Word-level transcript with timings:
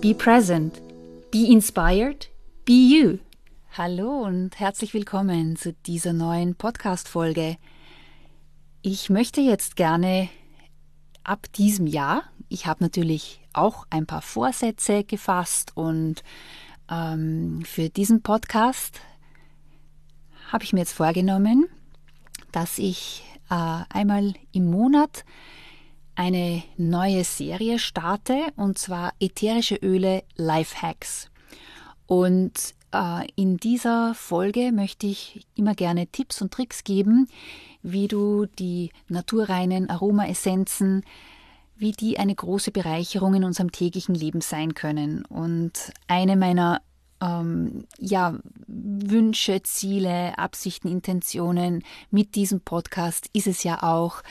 be 0.00 0.14
present, 0.14 0.80
be 1.32 1.50
inspired, 1.50 2.28
be 2.64 2.72
you. 2.72 3.18
Hallo 3.76 4.22
und 4.22 4.58
herzlich 4.60 4.94
willkommen 4.94 5.56
zu 5.56 5.72
dieser 5.72 6.12
neuen 6.12 6.54
Podcast-Folge. 6.54 7.56
Ich 8.82 9.10
möchte 9.10 9.40
jetzt 9.40 9.74
gerne 9.74 10.28
ab 11.24 11.52
diesem 11.54 11.88
Jahr, 11.88 12.22
ich 12.48 12.66
habe 12.66 12.84
natürlich 12.84 13.40
auch 13.52 13.88
ein 13.90 14.06
paar 14.06 14.22
Vorsätze 14.22 15.02
gefasst 15.02 15.72
und 15.76 16.22
ähm, 16.88 17.62
für 17.64 17.88
diesen 17.88 18.22
Podcast 18.22 19.00
habe 20.52 20.62
ich 20.62 20.72
mir 20.72 20.80
jetzt 20.80 20.92
vorgenommen, 20.92 21.66
dass 22.52 22.78
ich 22.78 23.24
äh, 23.50 23.82
einmal 23.88 24.34
im 24.52 24.70
Monat 24.70 25.24
eine 26.18 26.64
neue 26.76 27.22
Serie 27.22 27.78
starte 27.78 28.48
und 28.56 28.76
zwar 28.76 29.12
ätherische 29.20 29.76
Öle 29.76 30.24
Life 30.34 30.82
Hacks. 30.82 31.30
Und 32.06 32.74
äh, 32.92 33.24
in 33.36 33.56
dieser 33.58 34.14
Folge 34.14 34.72
möchte 34.72 35.06
ich 35.06 35.46
immer 35.54 35.74
gerne 35.74 36.08
Tipps 36.08 36.42
und 36.42 36.52
Tricks 36.52 36.82
geben, 36.82 37.28
wie 37.82 38.08
du 38.08 38.46
die 38.46 38.90
naturreinen 39.08 39.88
Aromaessenzen 39.90 41.04
wie 41.76 41.92
die 41.92 42.18
eine 42.18 42.34
große 42.34 42.72
Bereicherung 42.72 43.34
in 43.34 43.44
unserem 43.44 43.70
täglichen 43.70 44.16
Leben 44.16 44.40
sein 44.40 44.74
können. 44.74 45.24
Und 45.24 45.92
eine 46.08 46.34
meiner 46.34 46.82
ähm, 47.22 47.84
ja, 48.00 48.34
Wünsche, 48.66 49.62
Ziele, 49.62 50.36
Absichten, 50.36 50.88
Intentionen 50.88 51.84
mit 52.10 52.34
diesem 52.34 52.60
Podcast 52.60 53.30
ist 53.32 53.46
es 53.46 53.62
ja 53.62 53.84
auch, 53.84 54.22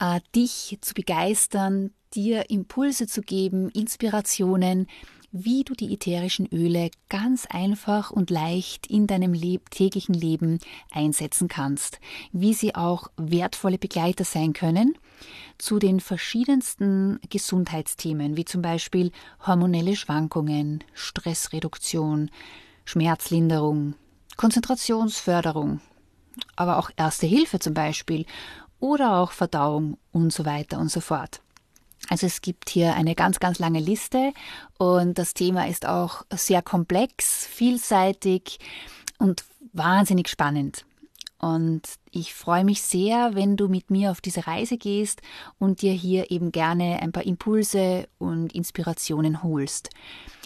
äh, 0.00 0.20
dich 0.34 0.78
zu 0.80 0.94
begeistern, 0.94 1.92
dir 2.14 2.50
Impulse 2.50 3.06
zu 3.06 3.20
geben, 3.20 3.70
Inspirationen, 3.70 4.88
wie 5.32 5.62
du 5.62 5.74
die 5.74 5.94
ätherischen 5.94 6.48
Öle 6.52 6.90
ganz 7.08 7.46
einfach 7.46 8.10
und 8.10 8.30
leicht 8.30 8.88
in 8.88 9.06
deinem 9.06 9.32
Leb 9.32 9.70
täglichen 9.70 10.14
Leben 10.14 10.58
einsetzen 10.90 11.46
kannst, 11.46 12.00
wie 12.32 12.52
sie 12.52 12.74
auch 12.74 13.08
wertvolle 13.16 13.78
Begleiter 13.78 14.24
sein 14.24 14.54
können 14.54 14.94
zu 15.56 15.78
den 15.78 16.00
verschiedensten 16.00 17.20
Gesundheitsthemen, 17.28 18.36
wie 18.36 18.44
zum 18.44 18.62
Beispiel 18.62 19.12
hormonelle 19.46 19.94
Schwankungen, 19.94 20.82
Stressreduktion, 20.94 22.30
Schmerzlinderung, 22.84 23.94
Konzentrationsförderung, 24.36 25.80
aber 26.56 26.78
auch 26.78 26.90
Erste 26.96 27.26
Hilfe 27.26 27.58
zum 27.58 27.74
Beispiel 27.74 28.26
oder 28.80 29.18
auch 29.18 29.32
Verdauung 29.32 29.98
und 30.12 30.32
so 30.32 30.44
weiter 30.44 30.78
und 30.78 30.90
so 30.90 31.00
fort. 31.00 31.40
Also 32.08 32.26
es 32.26 32.40
gibt 32.40 32.70
hier 32.70 32.94
eine 32.94 33.14
ganz, 33.14 33.38
ganz 33.38 33.58
lange 33.58 33.78
Liste 33.78 34.32
und 34.78 35.18
das 35.18 35.34
Thema 35.34 35.68
ist 35.68 35.86
auch 35.86 36.24
sehr 36.32 36.62
komplex, 36.62 37.46
vielseitig 37.46 38.58
und 39.18 39.44
wahnsinnig 39.72 40.28
spannend. 40.28 40.84
Und 41.38 41.82
ich 42.10 42.34
freue 42.34 42.64
mich 42.64 42.82
sehr, 42.82 43.34
wenn 43.34 43.56
du 43.56 43.68
mit 43.68 43.90
mir 43.90 44.10
auf 44.10 44.20
diese 44.20 44.46
Reise 44.46 44.76
gehst 44.76 45.22
und 45.58 45.80
dir 45.80 45.92
hier 45.92 46.30
eben 46.30 46.52
gerne 46.52 47.00
ein 47.00 47.12
paar 47.12 47.24
Impulse 47.24 48.08
und 48.18 48.52
Inspirationen 48.54 49.42
holst. 49.42 49.88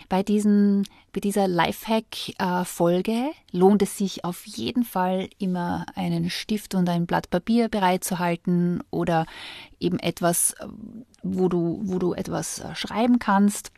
Bei, 0.08 0.22
diesen, 0.22 0.86
bei 1.12 1.20
dieser 1.20 1.48
Lifehack-Folge 1.48 3.30
lohnt 3.50 3.82
es 3.82 3.98
sich 3.98 4.24
auf 4.24 4.46
jeden 4.46 4.84
Fall 4.84 5.28
immer 5.38 5.86
einen 5.94 6.30
Stift 6.30 6.74
und 6.74 6.88
ein 6.88 7.06
Blatt 7.06 7.30
Papier 7.30 7.68
bereitzuhalten 7.68 8.82
oder 8.90 9.26
eben 9.80 9.98
etwas, 9.98 10.54
wo 11.22 11.48
du, 11.48 11.80
wo 11.84 11.98
du 11.98 12.14
etwas 12.14 12.60
äh, 12.60 12.74
schreiben 12.74 13.18
kannst. 13.18 13.72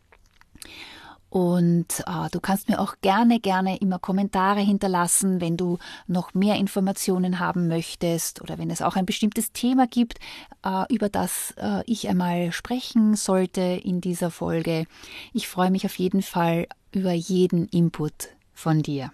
Und 1.28 2.04
äh, 2.06 2.30
du 2.30 2.40
kannst 2.40 2.68
mir 2.68 2.80
auch 2.80 2.94
gerne, 3.02 3.40
gerne 3.40 3.78
immer 3.78 3.98
Kommentare 3.98 4.60
hinterlassen, 4.60 5.40
wenn 5.40 5.56
du 5.56 5.78
noch 6.06 6.34
mehr 6.34 6.54
Informationen 6.56 7.40
haben 7.40 7.68
möchtest 7.68 8.40
oder 8.40 8.58
wenn 8.58 8.70
es 8.70 8.80
auch 8.80 8.96
ein 8.96 9.06
bestimmtes 9.06 9.52
Thema 9.52 9.86
gibt, 9.86 10.18
äh, 10.64 10.84
über 10.92 11.08
das 11.08 11.52
äh, 11.58 11.82
ich 11.86 12.08
einmal 12.08 12.52
sprechen 12.52 13.16
sollte 13.16 13.60
in 13.60 14.00
dieser 14.00 14.30
Folge. 14.30 14.86
Ich 15.32 15.48
freue 15.48 15.70
mich 15.70 15.84
auf 15.84 15.98
jeden 15.98 16.22
Fall 16.22 16.68
über 16.92 17.12
jeden 17.12 17.66
Input 17.68 18.28
von 18.54 18.82
dir. 18.82 19.10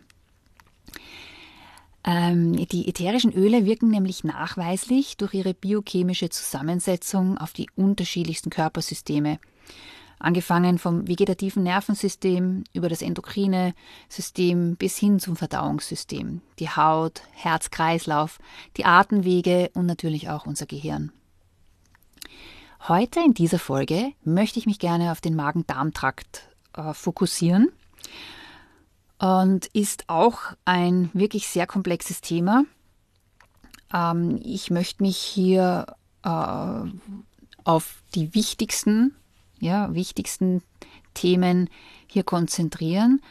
Ähm, 2.05 2.57
die 2.69 2.89
ätherischen 2.89 3.33
Öle 3.33 3.65
wirken 3.65 3.89
nämlich 3.89 4.25
nachweislich 4.25 5.17
durch 5.17 5.35
ihre 5.35 5.55
biochemische 5.55 6.29
Zusammensetzung 6.31 7.39
auf 7.39 7.53
die 7.53 7.69
unterschiedlichsten 7.77 8.51
Körpersysteme 8.51 9.39
angefangen 10.23 10.79
vom 10.79 11.07
vegetativen 11.09 11.63
Nervensystem 11.63 12.65
über 12.73 12.89
das 12.89 13.03
endokrine 13.03 13.75
System 14.09 14.77
bis 14.77 14.97
hin 14.97 15.19
zum 15.19 15.37
Verdauungssystem, 15.37 16.41
die 16.59 16.71
Haut, 16.71 17.23
Herz-Kreislauf, 17.33 18.39
die 18.77 18.85
Atemwege 18.85 19.71
und 19.75 19.87
natürlich 19.87 20.31
auch 20.31 20.47
unser 20.47 20.67
Gehirn. 20.67 21.13
Heute 22.89 23.21
in 23.21 23.35
dieser 23.35 23.59
Folge 23.59 24.13
möchte 24.25 24.59
ich 24.59 24.67
mich 24.67 24.79
gerne 24.79 25.13
auf 25.13 25.21
den 25.21 25.37
Magen-Darm-Trakt 25.37 26.49
äh, 26.77 26.95
fokussieren 26.95 27.71
und 29.19 29.67
ist 29.67 30.09
auch 30.09 30.39
ein 30.65 31.11
wirklich 31.13 31.49
sehr 31.49 31.67
komplexes 31.67 32.21
Thema. 32.21 32.65
Ähm, 33.93 34.41
ich 34.43 34.71
möchte 34.71 35.03
mich 35.03 35.17
hier 35.17 35.87
äh, 36.25 36.81
auf 37.65 38.03
die 38.15 38.35
wichtigsten 38.35 39.15
ja, 39.63 39.95
wichtigsten 39.95 40.61
Themen 41.15 41.71
hier 42.09 42.25
konzentrieren. 42.25 43.23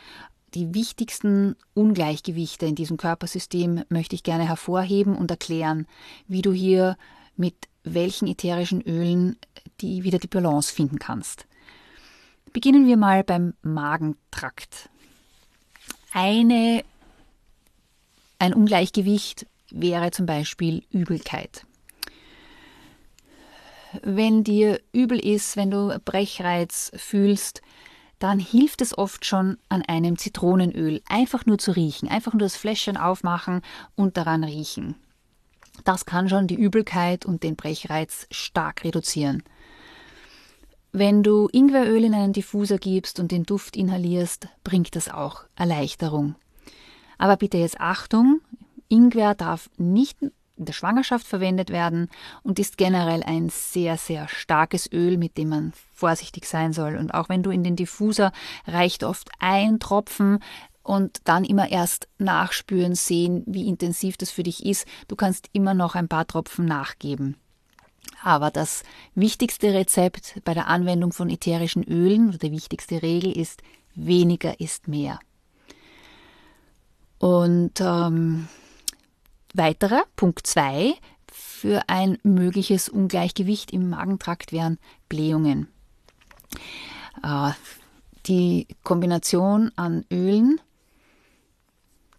Die 0.53 0.73
wichtigsten 0.73 1.55
Ungleichgewichte 1.73 2.65
in 2.65 2.75
diesem 2.75 2.97
Körpersystem 2.97 3.83
möchte 3.89 4.15
ich 4.15 4.23
gerne 4.23 4.47
hervorheben 4.47 5.15
und 5.17 5.29
erklären, 5.29 5.87
wie 6.27 6.41
du 6.41 6.53
hier 6.53 6.97
mit 7.35 7.55
welchen 7.83 8.27
ätherischen 8.27 8.81
Ölen 8.81 9.37
die 9.81 10.03
wieder 10.03 10.19
die 10.19 10.27
Balance 10.27 10.73
finden 10.73 10.99
kannst. 10.99 11.47
Beginnen 12.53 12.87
wir 12.87 12.97
mal 12.97 13.23
beim 13.23 13.53
Magentrakt. 13.61 14.89
Eine, 16.13 16.83
ein 18.39 18.53
Ungleichgewicht 18.53 19.47
wäre 19.69 20.11
zum 20.11 20.25
Beispiel 20.25 20.83
Übelkeit 20.91 21.65
wenn 24.03 24.43
dir 24.43 24.79
übel 24.91 25.19
ist, 25.19 25.57
wenn 25.57 25.71
du 25.71 25.99
Brechreiz 26.03 26.91
fühlst, 26.95 27.61
dann 28.19 28.39
hilft 28.39 28.81
es 28.81 28.97
oft 28.97 29.25
schon 29.25 29.57
an 29.67 29.81
einem 29.81 30.17
Zitronenöl, 30.17 31.01
einfach 31.09 31.45
nur 31.45 31.57
zu 31.57 31.71
riechen, 31.71 32.07
einfach 32.07 32.33
nur 32.33 32.41
das 32.41 32.55
Fläschchen 32.55 32.97
aufmachen 32.97 33.61
und 33.95 34.15
daran 34.15 34.43
riechen. 34.43 34.95
Das 35.83 36.05
kann 36.05 36.29
schon 36.29 36.47
die 36.47 36.55
Übelkeit 36.55 37.25
und 37.25 37.43
den 37.43 37.55
Brechreiz 37.55 38.27
stark 38.29 38.83
reduzieren. 38.83 39.43
Wenn 40.91 41.23
du 41.23 41.47
Ingweröl 41.51 42.03
in 42.03 42.13
einen 42.13 42.33
Diffuser 42.33 42.77
gibst 42.77 43.19
und 43.19 43.31
den 43.31 43.43
Duft 43.43 43.75
inhalierst, 43.77 44.49
bringt 44.63 44.95
das 44.95 45.09
auch 45.09 45.45
Erleichterung. 45.55 46.35
Aber 47.17 47.37
bitte 47.37 47.57
jetzt 47.57 47.79
Achtung, 47.79 48.41
Ingwer 48.89 49.33
darf 49.33 49.69
nicht 49.77 50.17
der 50.65 50.73
Schwangerschaft 50.73 51.27
verwendet 51.27 51.69
werden 51.69 52.09
und 52.43 52.59
ist 52.59 52.77
generell 52.77 53.23
ein 53.23 53.49
sehr, 53.49 53.97
sehr 53.97 54.27
starkes 54.27 54.91
Öl, 54.91 55.17
mit 55.17 55.37
dem 55.37 55.49
man 55.49 55.73
vorsichtig 55.93 56.45
sein 56.45 56.73
soll. 56.73 56.95
Und 56.95 57.13
auch 57.13 57.29
wenn 57.29 57.43
du 57.43 57.51
in 57.51 57.63
den 57.63 57.75
Diffuser 57.75 58.31
reicht 58.65 59.03
oft 59.03 59.29
ein 59.39 59.79
Tropfen, 59.79 60.39
und 60.83 61.21
dann 61.25 61.43
immer 61.43 61.69
erst 61.69 62.07
nachspüren, 62.17 62.95
sehen, 62.95 63.43
wie 63.45 63.67
intensiv 63.67 64.17
das 64.17 64.31
für 64.31 64.43
dich 64.43 64.65
ist. 64.65 64.87
Du 65.07 65.15
kannst 65.15 65.49
immer 65.53 65.73
noch 65.73 65.95
ein 65.95 66.07
paar 66.07 66.25
Tropfen 66.25 66.65
nachgeben. 66.65 67.37
Aber 68.23 68.51
das 68.51 68.83
wichtigste 69.15 69.73
Rezept 69.73 70.41
bei 70.43 70.53
der 70.53 70.67
Anwendung 70.67 71.11
von 71.11 71.29
ätherischen 71.29 71.83
Ölen 71.83 72.29
oder 72.29 72.37
die 72.37 72.51
wichtigste 72.51 73.01
Regel 73.01 73.35
ist, 73.35 73.61
weniger 73.95 74.59
ist 74.59 74.87
mehr. 74.87 75.19
Und 77.19 77.79
ähm, 77.79 78.47
weiterer 79.53 80.03
Punkt 80.15 80.45
2 80.45 80.95
für 81.31 81.81
ein 81.87 82.17
mögliches 82.23 82.89
Ungleichgewicht 82.89 83.71
im 83.71 83.89
Magentrakt 83.89 84.51
wären 84.51 84.79
Blähungen. 85.09 85.67
Äh, 87.23 87.51
die 88.25 88.67
Kombination 88.83 89.71
an 89.75 90.05
Ölen 90.11 90.59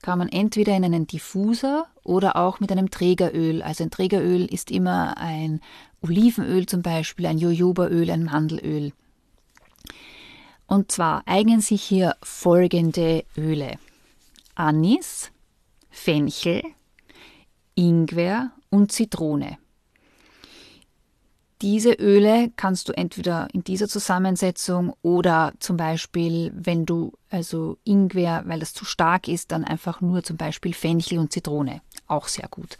kann 0.03 0.19
man 0.19 0.29
entweder 0.29 0.77
in 0.77 0.85
einen 0.85 1.07
Diffuser 1.07 1.87
oder 2.03 2.37
auch 2.37 2.61
mit 2.61 2.73
einem 2.73 2.91
Trägeröl. 2.91 3.63
Also 3.63 3.85
ein 3.85 3.91
Trägeröl 3.91 4.45
ist 4.47 4.71
immer 4.71 5.17
ein 5.17 5.61
Olivenöl 6.03 6.67
zum 6.67 6.83
Beispiel, 6.83 7.27
ein 7.27 7.39
Jojobaöl, 7.39 8.11
ein 8.11 8.25
Mandelöl. 8.25 8.93
Und 10.67 10.91
zwar 10.91 11.23
eignen 11.27 11.61
sich 11.61 11.83
hier 11.83 12.17
folgende 12.23 13.25
Öle. 13.37 13.79
Anis, 14.55 15.31
Fenchel, 15.91 16.63
Ingwer 17.83 18.53
und 18.71 18.93
Zitrone. 18.93 19.59
Diese 21.63 21.93
Öle 21.95 22.53
kannst 22.55 22.89
du 22.89 22.93
entweder 22.93 23.49
in 23.53 23.65
dieser 23.65 23.89
Zusammensetzung 23.89 24.95
oder 25.03 25.53
zum 25.59 25.77
Beispiel, 25.77 26.53
wenn 26.55 26.87
du 26.87 27.13
also 27.29 27.79
Ingwer, 27.83 28.45
weil 28.47 28.61
das 28.61 28.73
zu 28.73 28.85
stark 28.85 29.27
ist, 29.27 29.51
dann 29.51 29.65
einfach 29.65 30.01
nur 30.01 30.23
zum 30.23 30.37
Beispiel 30.37 30.75
Fenchel 30.75 31.19
und 31.19 31.33
Zitrone. 31.33 31.83
Auch 32.07 32.29
sehr 32.29 32.47
gut. 32.49 32.79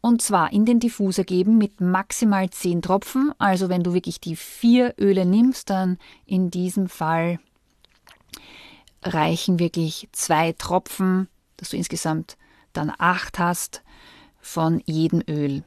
Und 0.00 0.22
zwar 0.22 0.50
in 0.50 0.64
den 0.64 0.80
Diffuser 0.80 1.24
geben 1.24 1.58
mit 1.58 1.82
maximal 1.82 2.48
10 2.48 2.80
Tropfen. 2.80 3.32
Also 3.38 3.68
wenn 3.68 3.82
du 3.82 3.92
wirklich 3.92 4.18
die 4.18 4.36
vier 4.36 4.94
Öle 4.98 5.26
nimmst, 5.26 5.68
dann 5.68 5.98
in 6.24 6.50
diesem 6.50 6.88
Fall 6.88 7.38
reichen 9.02 9.58
wirklich 9.58 10.08
zwei 10.12 10.52
Tropfen, 10.52 11.28
dass 11.58 11.68
du 11.68 11.76
insgesamt 11.76 12.38
dann 12.72 12.90
acht 12.96 13.38
hast 13.38 13.82
von 14.42 14.82
jedem 14.84 15.22
Öl. 15.26 15.62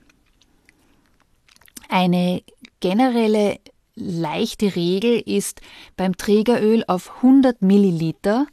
Eine 1.89 2.43
generelle 2.81 3.59
leichte 3.95 4.75
Regel 4.75 5.19
ist 5.25 5.61
beim 5.95 6.17
Trägeröl 6.17 6.83
auf 6.87 7.17
100 7.17 7.61
Milliliter 7.61 8.45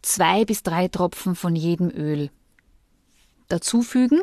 zwei 0.00 0.44
bis 0.44 0.62
drei 0.62 0.88
Tropfen 0.88 1.34
von 1.34 1.56
jedem 1.56 1.90
Öl 1.90 2.30
dazufügen 3.48 4.22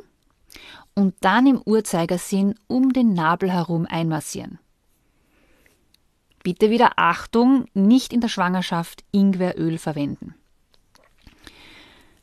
und 0.94 1.14
dann 1.22 1.46
im 1.46 1.62
Uhrzeigersinn 1.64 2.56
um 2.68 2.94
den 2.94 3.14
Nabel 3.14 3.52
herum 3.52 3.86
einmassieren. 3.86 4.60
Bitte 6.44 6.70
wieder 6.70 6.94
Achtung, 6.98 7.66
nicht 7.74 8.14
in 8.14 8.22
der 8.22 8.30
Schwangerschaft 8.30 9.04
Ingweröl 9.12 9.78
verwenden. 9.78 10.36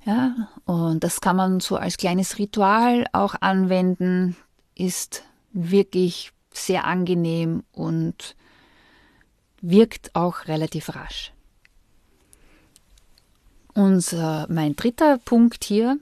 Ja, 0.05 0.49
und 0.65 1.05
das 1.05 1.21
kann 1.21 1.37
man 1.37 1.61
so 1.61 1.77
als 1.77 1.97
kleines 1.97 2.39
Ritual 2.39 3.07
auch 3.13 3.37
anwenden, 3.41 4.37
ist 4.75 5.23
wirklich 5.53 6.33
sehr 6.53 6.85
angenehm 6.85 7.63
und 7.73 8.35
wirkt 9.61 10.15
auch 10.15 10.49
relativ 10.49 10.95
rasch. 10.95 11.33
Unser, 13.75 14.47
mein 14.51 14.77
dritter 14.77 15.19
Punkt 15.19 15.65
hier 15.65 15.99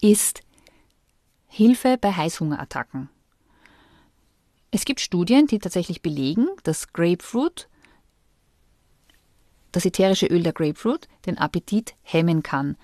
ist 0.00 0.42
Hilfe 1.48 1.96
bei 1.98 2.12
Heißhungerattacken. 2.12 3.08
Es 4.70 4.84
gibt 4.84 5.00
Studien, 5.00 5.46
die 5.46 5.58
tatsächlich 5.58 6.02
belegen, 6.02 6.48
dass 6.62 6.92
Grapefruit, 6.92 7.68
das 9.72 9.84
ätherische 9.84 10.26
Öl 10.26 10.42
der 10.42 10.52
Grapefruit, 10.52 11.08
den 11.26 11.38
Appetit 11.38 11.94
hemmen 12.02 12.42
kann 12.42 12.76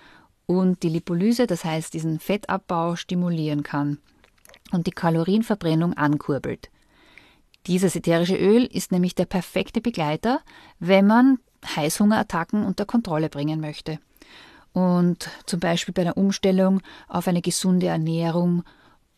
und 0.47 0.83
die 0.83 0.89
Lipolyse, 0.89 1.47
das 1.47 1.65
heißt 1.65 1.95
diesen 1.95 2.19
Fettabbau, 2.21 2.97
stimulieren 2.97 3.63
kann 3.63 3.99
und 4.73 4.87
die 4.87 4.93
Kalorienverbrennung 4.93 5.95
ankurbelt. 5.95 6.71
Dieses 7.67 7.95
ätherische 7.95 8.37
Öl 8.37 8.65
ist 8.65 8.91
nämlich 8.91 9.15
der 9.15 9.27
perfekte 9.27 9.81
Begleiter, 9.81 10.41
wenn 10.81 11.07
man 11.07 11.39
Heißhungerattacken 11.77 12.65
unter 12.65 12.87
Kontrolle 12.87 13.29
bringen 13.29 13.61
möchte. 13.61 13.99
Und 14.73 15.31
zum 15.47 15.61
Beispiel 15.61 15.95
bei 15.95 16.03
der 16.03 16.17
Umstellung 16.17 16.81
auf 17.07 17.29
eine 17.29 17.43
gesunde 17.43 17.87
Ernährung 17.87 18.65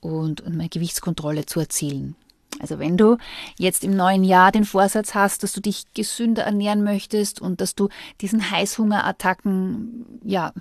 und 0.00 0.44
eine 0.44 0.69
Gewichtskontrolle 0.69 1.46
zu 1.46 1.61
erzielen. 1.61 2.16
Also 2.61 2.79
wenn 2.79 2.97
du 2.97 3.17
jetzt 3.59 3.85
im 3.85 3.97
neuen 3.97 4.25
Jahr 4.25 4.53
den 4.53 4.65
Vorsatz 4.65 5.15
hast, 5.15 5.43
dass 5.43 5.53
du 5.53 5.61
dich 5.61 5.85
gesünder 5.95 6.45
ernähren 6.45 6.85
möchtest 6.85 7.41
und 7.41 7.61
dass 7.61 7.75
du 7.75 7.89
diesen 8.21 8.51
Heißhungerattacken 8.51 10.21
ja 10.25 10.53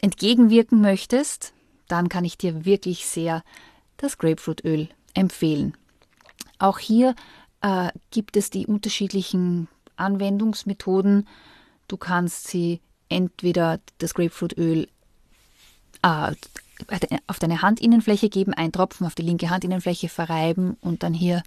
entgegenwirken 0.00 0.80
möchtest, 0.80 1.54
dann 1.88 2.08
kann 2.08 2.24
ich 2.24 2.36
dir 2.36 2.64
wirklich 2.64 3.06
sehr 3.06 3.42
das 3.96 4.18
Grapefruitöl 4.18 4.88
empfehlen. 5.14 5.76
Auch 6.58 6.78
hier 6.78 7.14
äh, 7.60 7.90
gibt 8.10 8.36
es 8.36 8.50
die 8.50 8.66
unterschiedlichen 8.66 9.68
Anwendungsmethoden. 9.96 11.26
Du 11.88 11.96
kannst 11.96 12.48
sie 12.48 12.80
entweder 13.08 13.80
das 13.98 14.14
Grapefruitöl 14.14 14.88
äh, 16.02 16.32
auf 17.26 17.38
deine 17.38 17.62
Handinnenfläche 17.62 18.28
geben, 18.28 18.52
einen 18.52 18.72
Tropfen 18.72 19.06
auf 19.06 19.14
die 19.14 19.22
linke 19.22 19.50
Handinnenfläche 19.50 20.08
verreiben 20.08 20.76
und 20.80 21.02
dann 21.02 21.14
hier 21.14 21.42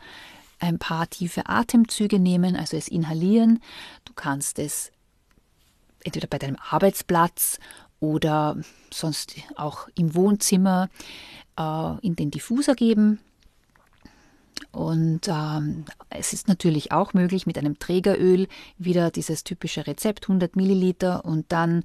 ein 0.60 0.80
paar 0.80 1.10
tiefe 1.10 1.48
Atemzüge 1.48 2.20
nehmen, 2.20 2.56
also 2.56 2.78
es 2.78 2.88
inhalieren. 2.88 3.62
Du 4.06 4.14
kannst 4.14 4.60
es 4.60 4.92
entweder 6.04 6.28
bei 6.28 6.40
deinem 6.40 6.58
Arbeitsplatz 6.70 7.60
oder 8.00 8.58
sonst 8.92 9.36
auch 9.56 9.88
im 9.96 10.16
Wohnzimmer 10.16 10.90
äh, 11.58 12.00
in 12.06 12.16
den 12.16 12.32
Diffuser 12.32 12.76
geben. 12.76 13.20
Und 14.72 15.28
ähm, 15.28 15.86
es 16.10 16.34
ist 16.34 16.48
natürlich 16.48 16.92
auch 16.92 17.14
möglich 17.14 17.46
mit 17.46 17.58
einem 17.58 17.80
Trägeröl 17.80 18.48
wieder 18.78 19.12
dieses 19.12 19.44
typische 19.44 19.86
Rezept 19.88 20.26
100 20.26 20.56
Milliliter 20.56 21.26
und 21.26 21.52
dann 21.52 21.84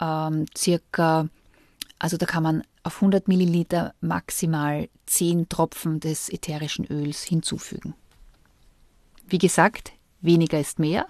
ähm, 0.00 0.46
circa, 0.56 1.28
also 1.98 2.16
da 2.16 2.26
kann 2.26 2.42
man 2.42 2.64
auf 2.84 2.96
100 2.96 3.26
Milliliter 3.28 3.94
maximal 4.00 4.88
10 5.06 5.48
Tropfen 5.48 6.00
des 6.00 6.28
ätherischen 6.28 6.86
Öls 6.90 7.24
hinzufügen. 7.24 7.94
Wie 9.26 9.38
gesagt, 9.38 9.92
weniger 10.20 10.60
ist 10.60 10.78
mehr. 10.78 11.06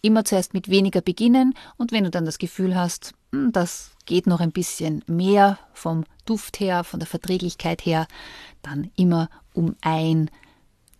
Immer 0.00 0.24
zuerst 0.24 0.54
mit 0.54 0.68
weniger 0.68 1.00
beginnen 1.00 1.54
und 1.76 1.92
wenn 1.92 2.04
du 2.04 2.10
dann 2.10 2.24
das 2.24 2.38
Gefühl 2.38 2.76
hast, 2.76 3.14
hm, 3.32 3.52
das 3.52 3.90
geht 4.06 4.26
noch 4.26 4.40
ein 4.40 4.52
bisschen 4.52 5.04
mehr 5.06 5.58
vom 5.74 6.04
Duft 6.24 6.60
her, 6.60 6.84
von 6.84 7.00
der 7.00 7.06
Verträglichkeit 7.06 7.84
her, 7.84 8.06
dann 8.62 8.90
immer 8.96 9.28
um 9.52 9.76
ein 9.80 10.30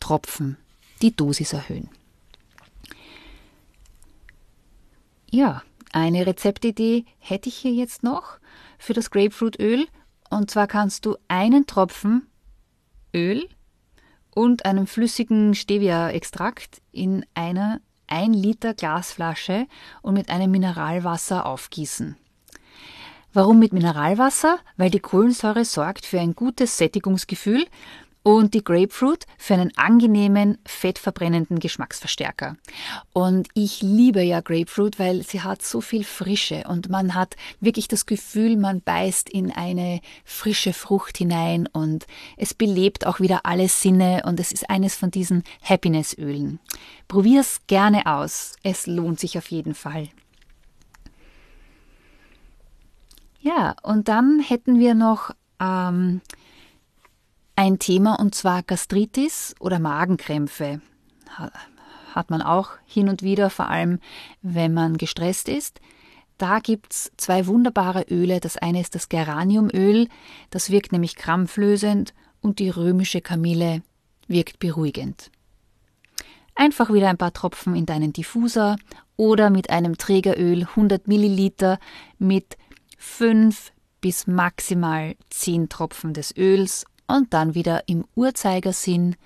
Tropfen 0.00 0.56
die 1.00 1.14
Dosis 1.14 1.52
erhöhen. 1.52 1.88
Ja, 5.30 5.62
eine 5.92 6.26
Rezeptidee 6.26 7.04
hätte 7.18 7.48
ich 7.48 7.56
hier 7.56 7.72
jetzt 7.72 8.02
noch 8.02 8.38
für 8.78 8.94
das 8.94 9.10
Grapefruitöl. 9.10 9.86
Und 10.30 10.50
zwar 10.50 10.66
kannst 10.66 11.06
du 11.06 11.16
einen 11.28 11.66
Tropfen 11.66 12.26
Öl 13.14 13.48
und 14.34 14.64
einem 14.64 14.86
flüssigen 14.86 15.54
Stevia-Extrakt 15.54 16.82
in 16.92 17.24
einer 17.34 17.80
1 18.08 18.36
Liter 18.36 18.74
Glasflasche 18.74 19.66
und 20.02 20.14
mit 20.14 20.30
einem 20.30 20.50
Mineralwasser 20.50 21.46
aufgießen. 21.46 22.16
Warum 23.32 23.58
mit 23.58 23.72
Mineralwasser? 23.72 24.58
Weil 24.76 24.90
die 24.90 25.00
Kohlensäure 25.00 25.64
sorgt 25.64 26.06
für 26.06 26.18
ein 26.18 26.34
gutes 26.34 26.78
Sättigungsgefühl 26.78 27.66
und 28.28 28.52
die 28.52 28.62
Grapefruit 28.62 29.24
für 29.38 29.54
einen 29.54 29.74
angenehmen, 29.78 30.58
fettverbrennenden 30.66 31.60
Geschmacksverstärker. 31.60 32.58
Und 33.14 33.48
ich 33.54 33.80
liebe 33.80 34.20
ja 34.20 34.42
Grapefruit, 34.42 34.98
weil 34.98 35.22
sie 35.22 35.40
hat 35.40 35.62
so 35.62 35.80
viel 35.80 36.04
Frische 36.04 36.64
und 36.68 36.90
man 36.90 37.14
hat 37.14 37.36
wirklich 37.60 37.88
das 37.88 38.04
Gefühl, 38.04 38.58
man 38.58 38.82
beißt 38.82 39.30
in 39.30 39.50
eine 39.50 40.02
frische 40.26 40.74
Frucht 40.74 41.16
hinein 41.16 41.66
und 41.72 42.06
es 42.36 42.52
belebt 42.52 43.06
auch 43.06 43.18
wieder 43.18 43.46
alle 43.46 43.70
Sinne 43.70 44.20
und 44.26 44.38
es 44.38 44.52
ist 44.52 44.68
eines 44.68 44.94
von 44.94 45.10
diesen 45.10 45.42
Happinessölen. 45.62 46.60
Probier's 47.08 47.62
gerne 47.66 48.04
aus. 48.04 48.56
Es 48.62 48.86
lohnt 48.86 49.20
sich 49.20 49.38
auf 49.38 49.50
jeden 49.50 49.74
Fall. 49.74 50.10
Ja, 53.40 53.74
und 53.82 54.08
dann 54.08 54.38
hätten 54.40 54.78
wir 54.78 54.94
noch 54.94 55.30
ähm, 55.60 56.20
ein 57.58 57.80
Thema 57.80 58.20
und 58.20 58.36
zwar 58.36 58.62
Gastritis 58.62 59.56
oder 59.58 59.80
Magenkrämpfe. 59.80 60.80
Hat 62.14 62.30
man 62.30 62.40
auch 62.40 62.70
hin 62.86 63.08
und 63.08 63.24
wieder, 63.24 63.50
vor 63.50 63.68
allem 63.68 63.98
wenn 64.42 64.72
man 64.72 64.96
gestresst 64.96 65.48
ist. 65.48 65.80
Da 66.36 66.60
gibt 66.60 66.92
es 66.92 67.10
zwei 67.16 67.48
wunderbare 67.48 68.02
Öle. 68.10 68.38
Das 68.38 68.58
eine 68.58 68.80
ist 68.80 68.94
das 68.94 69.08
Geraniumöl, 69.08 70.06
das 70.50 70.70
wirkt 70.70 70.92
nämlich 70.92 71.16
krampflösend 71.16 72.14
und 72.40 72.60
die 72.60 72.70
römische 72.70 73.20
Kamille 73.20 73.82
wirkt 74.28 74.60
beruhigend. 74.60 75.32
Einfach 76.54 76.92
wieder 76.92 77.08
ein 77.08 77.18
paar 77.18 77.32
Tropfen 77.32 77.74
in 77.74 77.86
deinen 77.86 78.12
Diffuser 78.12 78.76
oder 79.16 79.50
mit 79.50 79.68
einem 79.70 79.98
Trägeröl 79.98 80.60
100 80.60 81.08
Milliliter 81.08 81.80
mit 82.20 82.56
5 82.98 83.72
bis 84.00 84.28
maximal 84.28 85.16
10 85.30 85.68
Tropfen 85.68 86.14
des 86.14 86.36
Öls 86.36 86.84
und 87.08 87.34
dann 87.34 87.54
wieder 87.54 87.88
im 87.88 88.04
Uhrzeigersinn 88.14 89.16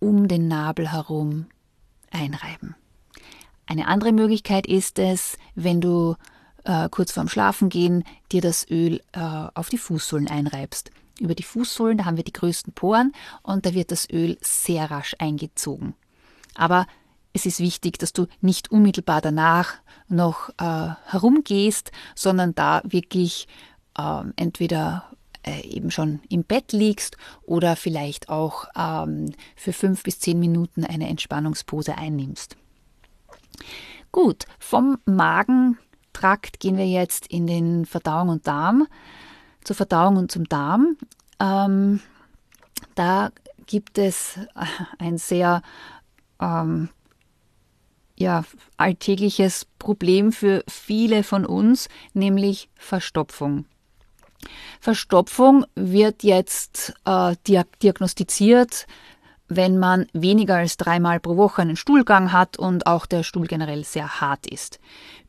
um 0.00 0.26
den 0.26 0.48
Nabel 0.48 0.90
herum 0.90 1.46
einreiben. 2.10 2.74
Eine 3.66 3.86
andere 3.86 4.12
Möglichkeit 4.12 4.66
ist 4.66 4.98
es, 4.98 5.38
wenn 5.54 5.80
du 5.80 6.16
äh, 6.64 6.88
kurz 6.90 7.12
vorm 7.12 7.28
Schlafengehen 7.28 8.04
dir 8.32 8.40
das 8.40 8.68
Öl 8.68 9.00
äh, 9.12 9.20
auf 9.54 9.68
die 9.68 9.78
Fußsohlen 9.78 10.28
einreibst. 10.28 10.90
Über 11.20 11.34
die 11.34 11.42
Fußsohlen, 11.42 11.98
da 11.98 12.04
haben 12.04 12.16
wir 12.16 12.24
die 12.24 12.32
größten 12.32 12.72
Poren 12.72 13.12
und 13.42 13.64
da 13.64 13.74
wird 13.74 13.92
das 13.92 14.08
Öl 14.10 14.38
sehr 14.40 14.90
rasch 14.90 15.14
eingezogen. 15.18 15.94
Aber 16.54 16.86
es 17.32 17.46
ist 17.46 17.60
wichtig, 17.60 17.98
dass 17.98 18.12
du 18.12 18.26
nicht 18.40 18.70
unmittelbar 18.70 19.20
danach 19.20 19.74
noch 20.08 20.50
äh, 20.58 20.94
herumgehst, 21.06 21.92
sondern 22.14 22.54
da 22.54 22.82
wirklich 22.84 23.46
äh, 23.96 24.24
entweder 24.36 25.12
äh, 25.46 25.60
eben 25.66 25.90
schon 25.90 26.20
im 26.28 26.44
Bett 26.44 26.72
liegst 26.72 27.16
oder 27.42 27.76
vielleicht 27.76 28.28
auch 28.28 28.66
ähm, 28.76 29.32
für 29.56 29.72
fünf 29.72 30.02
bis 30.02 30.20
zehn 30.20 30.38
Minuten 30.38 30.84
eine 30.84 31.08
Entspannungspose 31.08 31.96
einnimmst. 31.96 32.56
Gut, 34.10 34.44
vom 34.58 34.98
Magentrakt 35.06 36.60
gehen 36.60 36.76
wir 36.76 36.86
jetzt 36.86 37.26
in 37.28 37.46
den 37.46 37.86
Verdauung 37.86 38.28
und 38.28 38.46
Darm, 38.46 38.86
zur 39.64 39.76
Verdauung 39.76 40.16
und 40.16 40.30
zum 40.30 40.44
Darm. 40.44 40.96
Ähm, 41.40 42.00
da 42.94 43.30
gibt 43.66 43.98
es 43.98 44.38
ein 44.98 45.18
sehr 45.18 45.62
ähm, 46.40 46.90
ja, 48.16 48.44
alltägliches 48.76 49.66
Problem 49.78 50.32
für 50.32 50.62
viele 50.68 51.22
von 51.22 51.46
uns, 51.46 51.88
nämlich 52.12 52.68
Verstopfung. 52.76 53.64
Verstopfung 54.80 55.64
wird 55.74 56.22
jetzt 56.22 56.94
äh, 57.04 57.34
diagnostiziert, 57.46 58.86
wenn 59.48 59.78
man 59.78 60.06
weniger 60.12 60.56
als 60.56 60.76
dreimal 60.76 61.20
pro 61.20 61.36
Woche 61.36 61.62
einen 61.62 61.76
Stuhlgang 61.76 62.32
hat 62.32 62.58
und 62.58 62.86
auch 62.86 63.06
der 63.06 63.22
Stuhl 63.22 63.46
generell 63.46 63.84
sehr 63.84 64.20
hart 64.20 64.46
ist. 64.46 64.80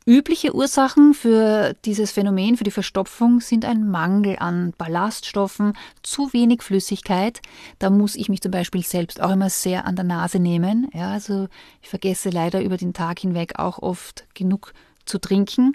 Übliche 0.06 0.54
Ursachen 0.54 1.14
für 1.14 1.76
dieses 1.86 2.12
Phänomen, 2.12 2.58
für 2.58 2.66
die 2.66 2.72
Verstopfung, 2.72 3.40
sind 3.40 3.64
ein 3.64 3.90
Mangel 3.90 4.36
an 4.38 4.74
Ballaststoffen, 4.78 5.74
zu 6.02 6.34
wenig 6.34 6.62
Flüssigkeit. 6.62 7.42
Da 7.80 7.90
muss 7.90 8.16
ich 8.16 8.28
mich 8.28 8.42
zum 8.42 8.52
Beispiel 8.52 8.84
selbst 8.84 9.22
auch 9.22 9.32
immer 9.32 9.50
sehr 9.50 9.86
an 9.86 9.96
der 9.96 10.04
Nase 10.04 10.40
nehmen. 10.40 10.90
Ja, 10.94 11.12
also 11.12 11.48
ich 11.82 11.88
vergesse 11.88 12.32
leider 12.32 12.62
über 12.62 12.76
den 12.76 12.94
Tag 12.94 13.20
hinweg 13.20 13.60
auch 13.60 13.80
oft 13.80 14.26
genug 14.34 14.74
zu 15.06 15.20
trinken. 15.20 15.74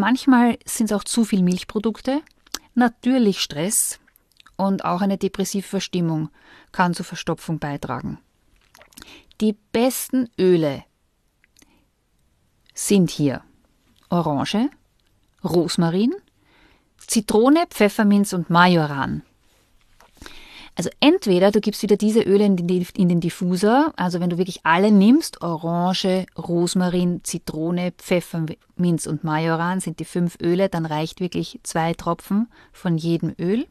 Manchmal 0.00 0.58
sind 0.64 0.86
es 0.86 0.96
auch 0.96 1.04
zu 1.04 1.26
viel 1.26 1.42
Milchprodukte. 1.42 2.22
Natürlich 2.74 3.42
Stress 3.42 4.00
und 4.56 4.82
auch 4.82 5.02
eine 5.02 5.18
depressive 5.18 5.66
Verstimmung 5.66 6.30
kann 6.72 6.94
zur 6.94 7.04
Verstopfung 7.04 7.58
beitragen. 7.58 8.18
Die 9.42 9.54
besten 9.72 10.30
Öle 10.38 10.84
sind 12.72 13.10
hier 13.10 13.42
Orange, 14.08 14.70
Rosmarin, 15.44 16.14
Zitrone, 16.96 17.66
Pfefferminz 17.68 18.32
und 18.32 18.48
Majoran. 18.48 19.22
Also 20.80 20.88
entweder 21.00 21.50
du 21.50 21.60
gibst 21.60 21.82
wieder 21.82 21.98
diese 21.98 22.22
Öle 22.22 22.46
in 22.46 22.56
den, 22.56 22.86
in 22.96 23.10
den 23.10 23.20
Diffuser, 23.20 23.92
also 23.96 24.18
wenn 24.18 24.30
du 24.30 24.38
wirklich 24.38 24.64
alle 24.64 24.90
nimmst, 24.90 25.42
Orange, 25.42 26.24
Rosmarin, 26.38 27.22
Zitrone, 27.22 27.92
Pfefferminz 27.98 29.06
und 29.06 29.22
Majoran 29.22 29.80
sind 29.80 30.00
die 30.00 30.06
fünf 30.06 30.38
Öle, 30.40 30.70
dann 30.70 30.86
reicht 30.86 31.20
wirklich 31.20 31.60
zwei 31.64 31.92
Tropfen 31.92 32.48
von 32.72 32.96
jedem 32.96 33.34
Öl. 33.38 33.66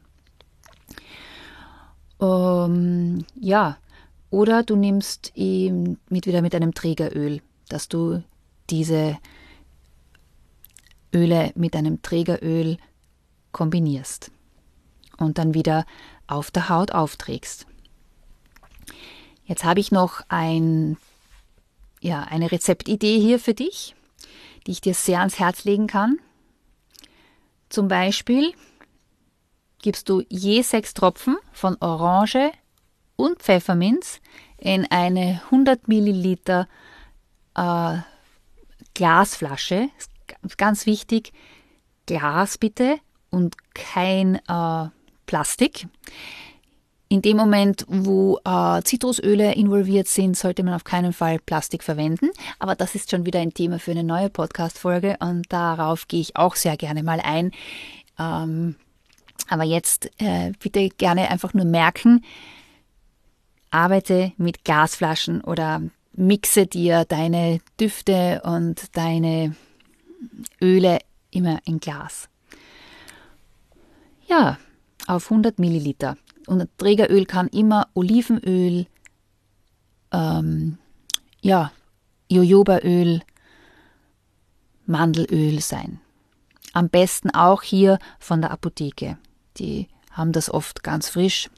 Ähm, 2.20 3.24
ja, 3.34 3.78
oder 4.30 4.62
du 4.62 4.76
nimmst 4.76 5.32
ihn 5.34 5.98
mit, 6.10 6.28
wieder 6.28 6.42
mit 6.42 6.54
einem 6.54 6.74
Trägeröl, 6.74 7.42
dass 7.68 7.88
du 7.88 8.22
diese 8.70 9.18
Öle 11.12 11.50
mit 11.56 11.74
einem 11.74 12.02
Trägeröl 12.02 12.76
kombinierst 13.50 14.30
und 15.18 15.38
dann 15.38 15.54
wieder 15.54 15.84
auf 16.30 16.50
der 16.50 16.68
Haut 16.68 16.92
aufträgst. 16.92 17.66
Jetzt 19.44 19.64
habe 19.64 19.80
ich 19.80 19.90
noch 19.90 20.20
ein, 20.28 20.96
ja, 22.00 22.22
eine 22.22 22.52
Rezeptidee 22.52 23.18
hier 23.18 23.40
für 23.40 23.54
dich, 23.54 23.94
die 24.66 24.72
ich 24.72 24.80
dir 24.80 24.94
sehr 24.94 25.18
ans 25.18 25.38
Herz 25.38 25.64
legen 25.64 25.86
kann. 25.86 26.18
Zum 27.68 27.88
Beispiel 27.88 28.52
gibst 29.82 30.08
du 30.08 30.22
je 30.28 30.62
sechs 30.62 30.94
Tropfen 30.94 31.36
von 31.52 31.76
Orange 31.80 32.52
und 33.16 33.42
Pfefferminz 33.42 34.20
in 34.58 34.86
eine 34.90 35.42
100 35.46 35.88
Milliliter 35.88 36.68
äh, 37.54 37.98
Glasflasche. 38.94 39.88
Ganz 40.56 40.86
wichtig, 40.86 41.32
Glas 42.06 42.58
bitte 42.58 42.98
und 43.30 43.56
kein 43.74 44.36
äh, 44.46 44.88
Plastik. 45.30 45.86
In 47.08 47.22
dem 47.22 47.36
Moment, 47.36 47.84
wo 47.86 48.40
äh, 48.44 48.82
Zitrusöle 48.82 49.54
involviert 49.54 50.08
sind, 50.08 50.36
sollte 50.36 50.64
man 50.64 50.74
auf 50.74 50.82
keinen 50.82 51.12
Fall 51.12 51.38
Plastik 51.38 51.84
verwenden. 51.84 52.30
Aber 52.58 52.74
das 52.74 52.96
ist 52.96 53.12
schon 53.12 53.26
wieder 53.26 53.38
ein 53.38 53.54
Thema 53.54 53.78
für 53.78 53.92
eine 53.92 54.02
neue 54.02 54.28
Podcast-Folge 54.28 55.18
und 55.20 55.52
darauf 55.52 56.08
gehe 56.08 56.20
ich 56.20 56.34
auch 56.34 56.56
sehr 56.56 56.76
gerne 56.76 57.04
mal 57.04 57.20
ein. 57.20 57.52
Ähm, 58.18 58.74
aber 59.48 59.62
jetzt 59.62 60.10
äh, 60.20 60.50
bitte 60.58 60.88
gerne 60.88 61.30
einfach 61.30 61.54
nur 61.54 61.64
merken, 61.64 62.24
arbeite 63.70 64.32
mit 64.36 64.64
Glasflaschen 64.64 65.42
oder 65.42 65.80
mixe 66.12 66.66
dir 66.66 67.04
deine 67.04 67.60
Düfte 67.78 68.42
und 68.42 68.96
deine 68.96 69.54
Öle 70.60 70.98
immer 71.30 71.60
in 71.66 71.78
Glas. 71.78 72.28
Ja, 74.26 74.58
auf 75.10 75.30
100 75.30 75.58
Milliliter. 75.58 76.16
Und 76.46 76.66
Trägeröl 76.78 77.26
kann 77.26 77.48
immer 77.48 77.88
Olivenöl, 77.94 78.86
ähm, 80.12 80.78
ja, 81.40 81.72
Jojobaöl, 82.28 83.20
Mandelöl 84.86 85.60
sein. 85.60 86.00
Am 86.72 86.88
besten 86.88 87.30
auch 87.30 87.62
hier 87.62 87.98
von 88.18 88.40
der 88.40 88.52
Apotheke. 88.52 89.18
Die 89.56 89.88
haben 90.12 90.32
das 90.32 90.48
oft 90.50 90.82
ganz 90.82 91.08
frisch. 91.08 91.50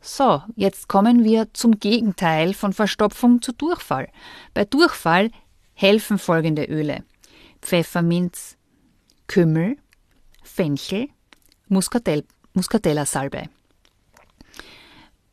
So, 0.00 0.42
jetzt 0.56 0.88
kommen 0.88 1.24
wir 1.24 1.52
zum 1.52 1.78
Gegenteil 1.78 2.54
von 2.54 2.72
Verstopfung 2.72 3.42
zu 3.42 3.52
Durchfall. 3.52 4.08
Bei 4.54 4.64
Durchfall 4.64 5.30
helfen 5.74 6.18
folgende 6.18 6.64
Öle: 6.64 7.04
Pfefferminz, 7.60 8.56
Kümmel, 9.30 9.76
Fenchel, 10.42 11.06
Muscatell, 11.68 12.24
Muscatella-Salbei. 12.52 13.48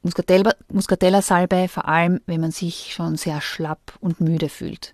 Muscatella-Salbei 0.03 1.67
vor 1.67 1.87
allem, 1.87 2.21
wenn 2.27 2.39
man 2.39 2.51
sich 2.51 2.93
schon 2.93 3.15
sehr 3.15 3.41
schlapp 3.41 3.97
und 3.99 4.21
müde 4.21 4.49
fühlt. 4.49 4.93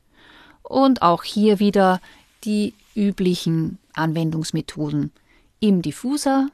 Und 0.62 1.01
auch 1.01 1.24
hier 1.24 1.60
wieder 1.60 2.00
die 2.45 2.75
üblichen 2.95 3.77
Anwendungsmethoden 3.91 5.12
im 5.60 5.81
Diffuser 5.81 6.48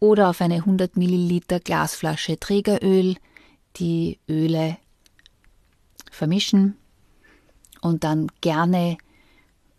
oder 0.00 0.30
auf 0.30 0.40
eine 0.40 0.56
100 0.56 0.96
Milliliter 0.96 1.60
Glasflasche 1.60 2.40
Trägeröl 2.40 3.14
die 3.76 4.18
Öle 4.28 4.78
vermischen 6.10 6.76
und 7.82 8.02
dann 8.02 8.32
gerne 8.40 8.98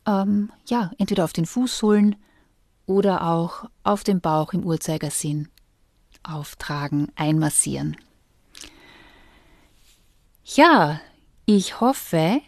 ähm, 0.07 0.51
ja 0.65 0.91
entweder 0.97 1.23
auf 1.23 1.33
den 1.33 1.45
Fußsohlen 1.45 2.15
oder 2.87 3.27
auch 3.27 3.65
auf 3.83 4.03
dem 4.03 4.21
Bauch 4.21 4.53
im 4.53 4.63
Uhrzeigersinn 4.63 5.49
auftragen, 6.23 7.11
einmassieren. 7.15 7.97
Ja, 10.43 10.99
ich 11.45 11.81
hoffe, 11.81 12.41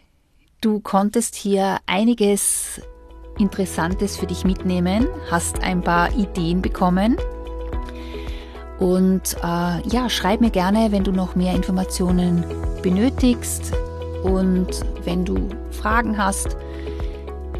du 0.61 0.79
konntest 0.79 1.35
hier 1.35 1.79
einiges 1.85 2.81
Interessantes 3.37 4.17
für 4.17 4.27
dich 4.27 4.43
mitnehmen, 4.43 5.07
hast 5.29 5.61
ein 5.61 5.81
paar 5.81 6.11
Ideen 6.13 6.61
bekommen. 6.61 7.17
Und 8.79 9.35
äh, 9.43 9.87
ja, 9.87 10.09
schreib 10.09 10.39
mir 10.39 10.51
gerne, 10.51 10.91
wenn 10.91 11.03
du 11.03 11.11
noch 11.11 11.35
mehr 11.35 11.53
Informationen 11.53 12.45
benötigst 12.81 13.73
und 14.23 14.67
wenn 15.03 15.25
du 15.25 15.49
Fragen 15.71 16.17
hast. 16.17 16.55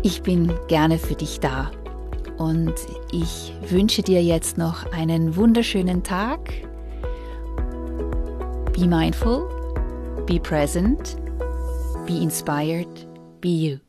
Ich 0.01 0.21
bin 0.21 0.53
gerne 0.67 0.97
für 0.97 1.15
dich 1.15 1.39
da. 1.39 1.71
Und 2.37 2.73
ich 3.11 3.53
wünsche 3.67 4.01
dir 4.01 4.23
jetzt 4.23 4.57
noch 4.57 4.89
einen 4.93 5.35
wunderschönen 5.35 6.03
Tag. 6.03 6.39
Be 8.73 8.87
mindful, 8.87 9.43
be 10.25 10.39
present, 10.39 11.17
be 12.07 12.21
inspired, 12.21 12.87
be 13.41 13.49
you. 13.49 13.88